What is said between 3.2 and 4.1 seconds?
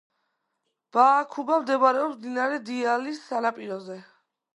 სანაპიროზე.